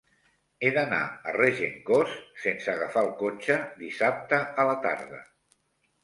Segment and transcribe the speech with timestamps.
[0.59, 1.01] He d'anar
[1.31, 2.15] a Regencós
[2.45, 5.21] sense agafar el cotxe dissabte a la tarda.